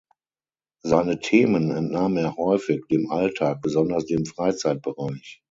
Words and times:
Seine 0.81 1.19
Themen 1.19 1.69
entnahm 1.69 2.17
er 2.17 2.35
häufig 2.35 2.81
dem 2.89 3.11
Alltag, 3.11 3.61
besonders 3.61 4.07
dem 4.07 4.25
Freizeitbereich. 4.25 5.39